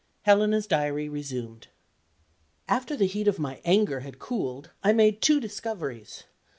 HELENA'S 0.23 0.65
DIARY 0.65 1.09
RESUMED. 1.09 1.67
After 2.67 2.95
the 2.97 3.05
heat 3.05 3.27
of 3.27 3.37
my 3.37 3.61
anger 3.63 3.99
had 3.99 4.17
cooled, 4.17 4.71
I 4.83 4.93
made 4.93 5.21
two 5.21 5.39
discoveries. 5.39 6.23